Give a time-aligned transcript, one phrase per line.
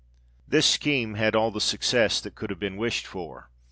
[0.47, 3.51] This scheme had all the success that could have been wished for.